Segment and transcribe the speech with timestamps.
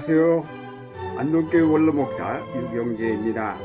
[0.00, 0.46] 안녕하세요.
[1.18, 3.58] 안동교회 원로목사 유경재입니다.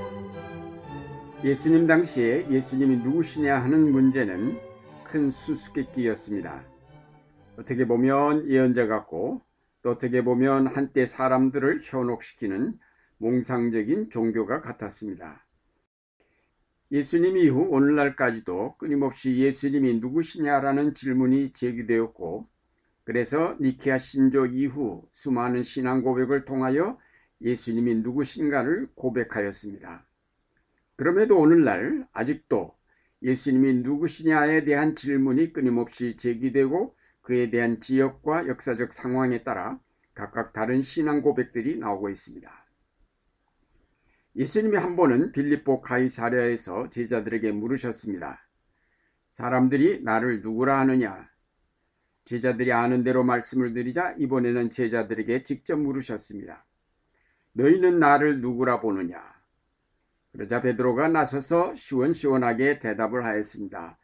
[1.46, 4.60] 예수님 당시에 예수님이 누구시냐 하는 문제는
[5.06, 6.62] 큰 수수께끼였습니다.
[7.58, 9.44] 어떻게 보면 예언자 같고
[9.82, 12.74] 또 어떻게 보면 한때 사람들을 현혹시키는
[13.20, 15.46] 몽상적인 종교가 같았습니다.
[16.92, 22.50] 예수님 이후 오늘날까지도 끊임없이 예수님이 누구시냐라는 질문이 제기되었고
[23.06, 27.00] 그래서 니케아 신조 이후 수많은 신앙 고백을 통하여
[27.40, 30.06] 예수님이 누구신가를 고백하였습니다.
[30.96, 32.76] 그럼에도 오늘날 아직도
[33.22, 39.80] 예수님이 누구시냐에 대한 질문이 끊임없이 제기되고 그에 대한 지역과 역사적 상황에 따라
[40.16, 42.50] 각각 다른 신앙 고백들이 나오고 있습니다.
[44.36, 48.48] 예수님이 한 번은 빌립보 가이사랴에서 제자들에게 물으셨습니다.
[49.34, 51.35] 사람들이 나를 누구라 하느냐?
[52.26, 56.66] 제자들이 아는 대로 말씀을 드리자 이번에는 제자들에게 직접 물으셨습니다.
[57.54, 59.24] 너희는 나를 누구라 보느냐?
[60.32, 63.98] 그러자 베드로가 나서서 시원시원하게 대답을 하였습니다.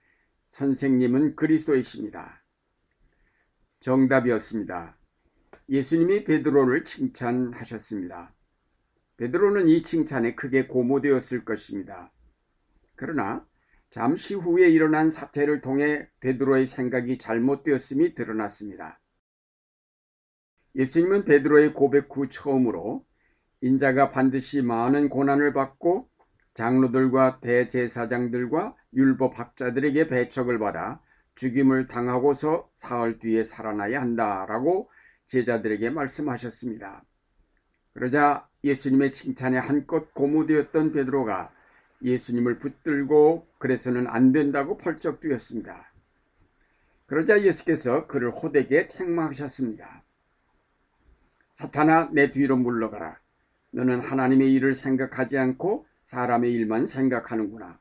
[0.52, 2.42] 선생님은 그리스도이십니다.
[3.82, 4.98] 정답이었습니다.
[5.68, 8.34] 예수님이 베드로를 칭찬하셨습니다.
[9.18, 12.12] 베드로는 이 칭찬에 크게 고모되었을 것입니다.
[12.96, 13.46] 그러나
[13.92, 19.02] 잠시 후에 일어난 사태를 통해 베드로의 생각이 잘못되었음이 드러났습니다.
[20.76, 23.06] 예수님은 베드로의 고백 후 처음으로
[23.60, 26.10] 인자가 반드시 많은 고난을 받고
[26.54, 31.02] 장로들과 대제사장들과 율법학자들에게 배척을 받아
[31.36, 34.90] 죽임을 당하고서 사흘 뒤에 살아나야 한다라고
[35.26, 37.04] 제자들에게 말씀하셨습니다.
[37.94, 41.52] 그러자 예수님의 칭찬에 한껏 고무되었던 베드로가
[42.04, 45.92] 예수님을 붙들고 그래서는 안 된다고 펄쩍 뛰었습니다.
[47.06, 50.04] 그러자 예수께서 그를 호되게 책망하셨습니다.
[51.54, 53.20] 사탄아 내 뒤로 물러가라.
[53.72, 57.80] 너는 하나님의 일을 생각하지 않고 사람의 일만 생각하는구나.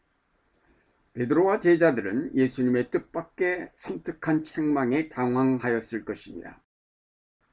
[1.14, 6.62] 베드로와 제자들은 예수님의 뜻밖의 섬뜩한 책망에 당황하였을 것입니다.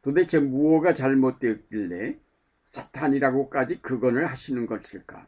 [0.02, 2.20] 도대체 무엇가 잘못되었길래
[2.66, 5.28] 사탄이라고까지 그건을 하시는 것일까?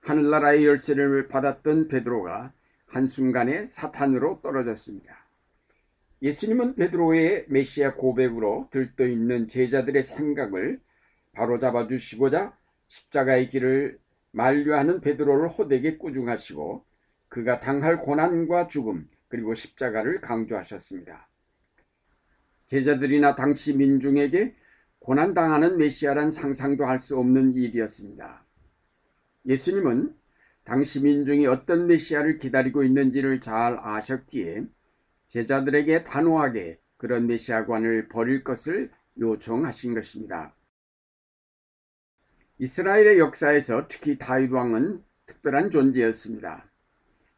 [0.00, 2.52] 하늘나라의 열쇠를 받았던 베드로가
[2.86, 5.26] 한순간에 사탄으로 떨어졌습니다.
[6.22, 10.80] 예수님은 베드로의 메시아 고백으로 들떠있는 제자들의 생각을
[11.32, 12.56] 바로잡아 주시고자
[12.88, 13.98] 십자가의 길을
[14.32, 16.84] 만류하는 베드로를 호되게 꾸중하시고
[17.28, 21.28] 그가 당할 고난과 죽음 그리고 십자가를 강조하셨습니다.
[22.66, 24.54] 제자들이나 당시 민중에게
[24.98, 28.44] 고난당하는 메시아란 상상도 할 수 없는 일이었습니다.
[29.50, 30.14] 예수님은
[30.62, 34.64] 당시 민중이 어떤 메시아를 기다리고 있는지를 잘 아셨기에
[35.26, 40.54] 제자들에게 단호하게 그런 메시아관을 버릴 것을 요청하신 것입니다.
[42.58, 46.70] 이스라엘의 역사에서 특히 다윗 왕은 특별한 존재였습니다.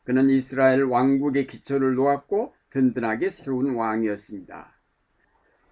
[0.05, 4.75] 그는 이스라엘 왕국의 기초를 놓았고 든든하게 세운 왕이었습니다.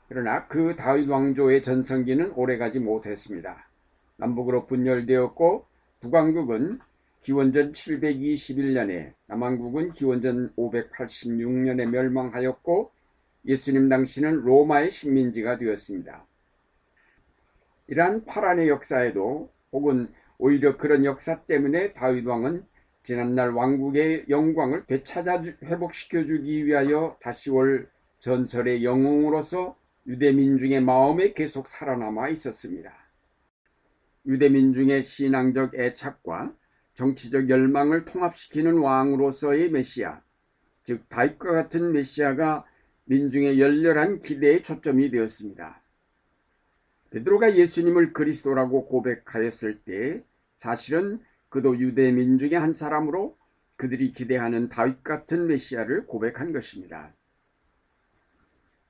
[0.08, 3.68] 그러나 그 다윗 왕조의 전성기는 오래가지 못했습니다.
[4.16, 5.69] 남북으로 분열되었고
[6.00, 6.80] 북왕국은
[7.20, 12.90] 기원전 721년에 남왕국은 기원전 586년에 멸망하였고
[13.44, 16.24] 예수님 당시는 로마의 식민지가 되었습니다.
[17.88, 22.64] 이러한 파란의 역사에도 혹은 오히려 그런 역사 때문에 다윗 왕은
[23.02, 27.90] 지난날 왕국의 영광을 되찾아 회복시켜 주기 위하여 다시 올
[28.20, 33.09] 전설의 영웅으로서 유대 민중의 마음에 계속 살아남아 있었습니다.
[34.26, 36.54] 유대 민중의 신앙적 애착과
[36.94, 40.20] 정치적 열망을 통합시키는 왕으로서의 메시아,
[40.82, 42.66] 즉 다윗과 같은 메시아가
[43.04, 45.82] 민중의 열렬한 기대의 초점이 되었습니다.
[47.10, 50.22] 베드로가 예수님을 그리스도라고 고백하였을 때
[50.56, 53.36] 사실은 그도 유대 민중의 한 사람으로
[53.76, 57.12] 그들이 기대하는 다윗 같은 메시아를 고백한 것입니다.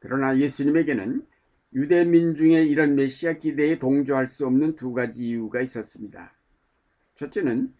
[0.00, 1.26] 그러나 예수님에게는
[1.72, 6.32] 유대 민중의 이런 메시아 기대에 동조할 수 없는 두 가지 이유가 있었습니다.
[7.14, 7.72] 첫째는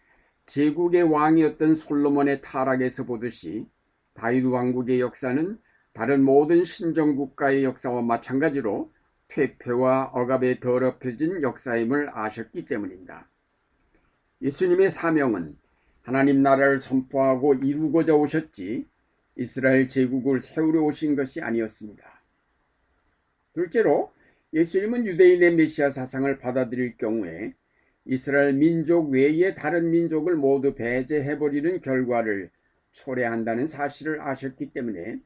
[0.45, 3.65] 제국의 왕이었던 솔로몬의 타락에서 보듯이
[4.13, 5.57] 다윗 왕국의 역사는
[5.93, 8.91] 다른 모든 신정 국가의 역사와 마찬가지로
[9.27, 13.27] 퇴폐와 억압에 더럽혀진 역사임을 아셨기 때문입니다.
[14.41, 15.57] 예수님의 사명은
[16.01, 18.85] 하나님 나라를 선포하고 이루고자 오셨지
[19.37, 22.10] 이스라엘 제국을 세우려 오신 것이 아니었습니다.
[23.53, 24.11] 둘째로
[24.53, 27.53] 예수님은 유대인의 메시아 사상을 받아들일 경우에
[28.05, 32.49] 이스라엘 민족 외의 다른 민족을 모두 배제해버리는 결과를
[32.91, 35.19] 초래한다는 사실을 아셨기 때문에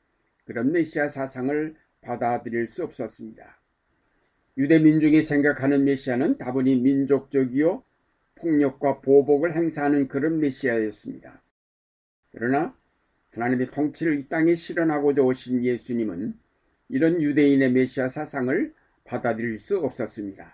[0.46, 3.60] 그런 메시아 사상을 받아들일 수 없었습니다.
[4.58, 7.84] 유대 민중이 생각하는 메시아는 다분히 민족적이요
[8.36, 11.42] 폭력과 보복을 행사하는 그런 메시아였습니다.
[12.32, 12.76] 그러나
[13.32, 16.45] 하나님의 통치를 이 땅에 실현하고자 오신 예수님은
[16.90, 18.74] 이런 유대인의 메시아 사상을
[19.04, 20.52] 받아들일 수 없었습니다.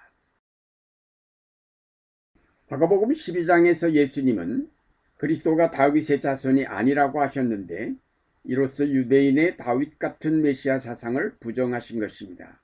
[2.69, 4.69] 마가복음 12장에서 예수님은
[5.18, 7.94] 그리스도가 다윗의 자손이 아니라고 하셨는데
[8.44, 12.62] 이로써 유대인의 다윗 같은 메시아 사상을 부정하신 것입니다.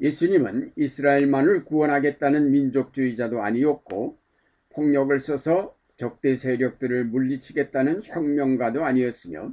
[0.00, 4.18] 예수님은 이스라엘만을 구원하겠다는 민족주의자도 아니었고
[4.70, 9.52] 폭력을 써서 적대 세력들을 물리치겠다는 혁명가도 아니었으며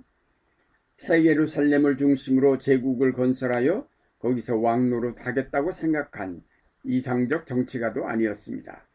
[0.95, 3.87] 새 예루살렘을 중심으로 제국을 건설하여
[4.19, 6.41] 거기서 왕노릇 하겠다고 생각한
[6.83, 8.87] 이상적 정치가도 아니었습니다.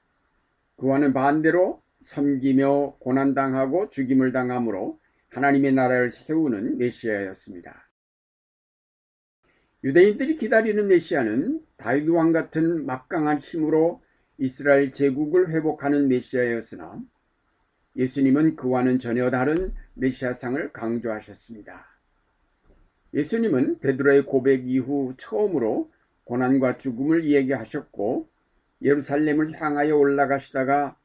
[0.77, 4.99] 그와는 반대로 섬기며 고난당하고 죽임을 당함으로
[5.29, 7.89] 하나님의 나라를 세우는 메시아였습니다.
[9.85, 14.03] 유대인들이 기다리는 메시아는 다윗 왕 같은 막강한 힘으로
[14.39, 17.01] 이스라엘 제국을 회복하는 메시아였으나
[17.97, 21.90] 예수님은 그와는 전혀 다른 메시아상을 강조하셨습니다.
[23.15, 25.91] 예수님은 베드로의 고백 이후 처음으로
[26.25, 28.29] 고난과 죽음을 얘기하셨고
[28.83, 30.97] 예루살렘을 향하여 올라가시다가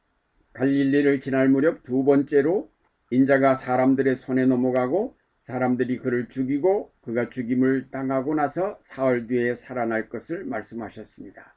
[0.52, 2.70] 갈릴리를 지날 무렵 두 번째로
[3.10, 10.44] 인자가 사람들의 손에 넘어가고 사람들이 그를 죽이고 그가 죽임을 당하고 나서 사흘 뒤에 살아날 것을
[10.44, 11.54] 말씀하셨습니다.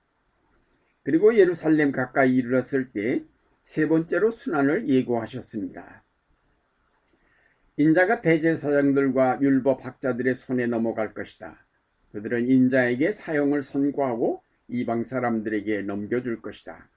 [1.03, 3.23] 그리고 예루살렘 가까이 이르렀을 때
[3.69, 6.03] 세 번째로 순환을 예고하셨습니다.
[7.79, 11.65] 인자가 대제사장들과 율법 학자들의 손에 넘어갈 것이다.
[12.11, 16.89] 그들은 인자에게 사형을 선고하고 이방 사람들에게 넘겨줄 것이다.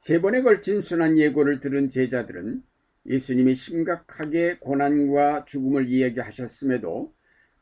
[0.00, 2.62] 세 번에 걸친 순환 예고를 들은 제자들은
[3.04, 7.12] 예수님이 심각하게 고난과 죽음을 이야기하셨음에도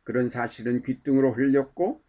[0.05, 2.01] 그런 사실은 귓등으로 흘렸고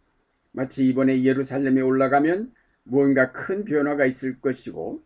[0.52, 2.52] 마치 이번에 예루살렘에 올라가면
[2.84, 5.02] 무언가 큰 변화가 있을 것이고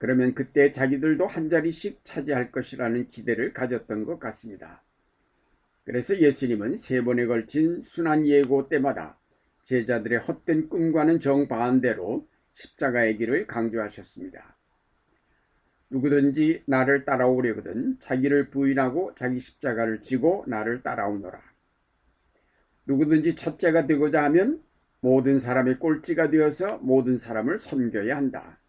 [0.00, 4.82] 그러면 그때 자기들도 한 자리씩 차지할 것이라는 기대를 가졌던 것 같습니다.
[5.84, 9.18] 그래서 예수님은 세 번에 걸친 순환 예고 때마다
[9.64, 14.56] 제자들의 헛된 꿈과는 정반대로 십자가의 길을 강조하셨습니다.
[15.90, 21.42] 누구든지 나를 따라오려거든 자기를 부인하고 자기 십자가를 지고 나를 따라오너라.
[22.86, 24.62] 누구든지 첫째가 되고자 하면
[25.00, 28.59] 모든 사람의 꼴찌가 되어서 모든 사람을 섬겨야 한다.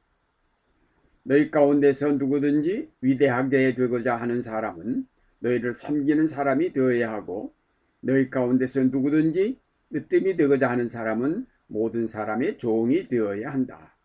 [1.32, 5.08] 너희 가운데서 누구든지 위대하게 되고자 하는 사람은
[5.40, 7.54] 너희를 섬기는 사람이 되어야 하고
[8.02, 9.58] 너희 가운데서 누구든지
[9.96, 13.96] 으뜸이 되고자 하는 사람은 모든 사람의 종이 되어야 한다.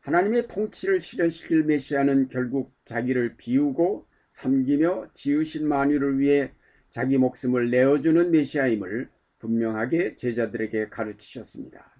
[0.00, 6.50] 하나님의 통치를 실현시킬 메시아는 결국 자기를 비우고 섬기며 지으신 만유를 위해
[6.88, 11.91] 자기 목숨을 내어주는 메시아임을 분명하게 제자들에게 가르치셨습니다.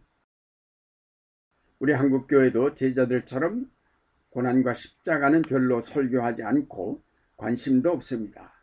[1.82, 3.68] 우리 한국교회도 제자들처럼
[4.30, 7.02] 고난과 십자가는 별로 설교하지 않고
[7.36, 8.54] 관심도 없습니다.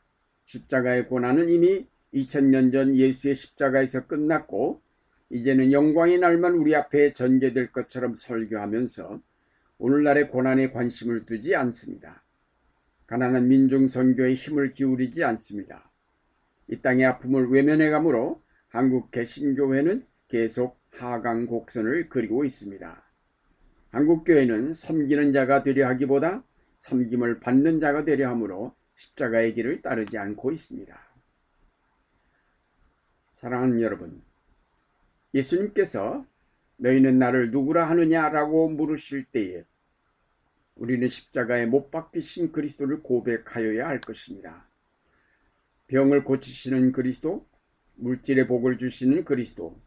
[0.46, 4.82] 십자가의 고난은 이미 2000년 전 예수의 십자가에서 끝났고
[5.32, 9.20] 이제는 영광의 날만 우리 앞에 전개될 것처럼 설교하면서
[9.80, 12.24] 오늘날의 고난에 관심을 두지 않습니다.
[13.08, 15.92] 가난한 민중 선교에 힘을 기울이지 않습니다.
[16.70, 23.09] 이 땅의 아픔을 외면해 가므로 한국 개신교회는 계속 하강 곡선을 그리고 있습니다.
[23.92, 26.44] 한국교회는 섬기는 자가 되려 하기보다
[26.80, 31.00] 섬김을 받는 자가 되려 하므로 십자가의 길을 따르지 않고 있습니다.
[33.36, 34.22] 사랑하는 여러분,
[35.34, 36.26] 예수님께서
[36.78, 39.64] 너희는 나를 누구라 하느냐라고 물으실 때에
[40.76, 44.66] 우리는 십자가에 못 박히신 그리스도를 고백하여야 할 것입니다.
[45.88, 47.46] 병을 고치시는 그리스도,
[47.96, 49.78] 물질의 복을 주시는 그리스도,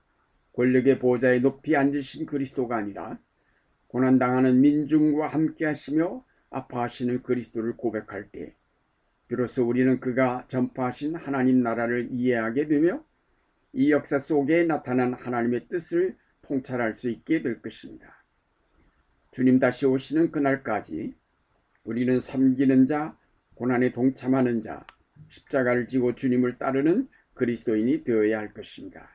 [0.54, 3.18] 권력의 보좌에 높이 앉으신 그리스도가 아니라
[3.92, 8.54] 고난당하는 민중과 함께 하시며 아파하시는 그리스도를 고백할 때
[9.28, 13.04] 비로소 우리는 그가 전파하신 하나님 나라를 이해하게 되며
[13.75, 18.25] 이 역사 속에 나타난 하나님의 뜻을 통찰할 수 있게 될 것입니다.
[19.30, 21.14] 주님 다시 오시는 그날까지
[21.84, 23.14] 우리는 섬기는 자,
[23.54, 24.87] 고난에 동참하는 자,
[25.28, 29.11] 십자가를 지고 주님을 따르는 그리스도인이 되어야 할 것입니다.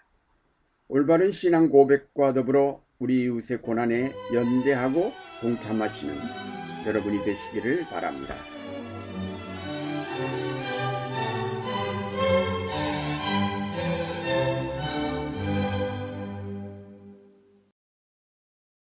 [0.88, 5.12] 올바른 신앙 고백과 더불어 우리 이웃의 고난에 연대하고
[5.42, 6.16] 동참하시는
[6.88, 8.36] 여러분이 되시기를 바랍니다.